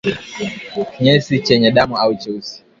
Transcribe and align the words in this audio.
Kinyesi 0.91 1.33
chenye 1.47 1.71
damu 1.71 1.95
au 1.97 2.15
cheusi 2.17 2.63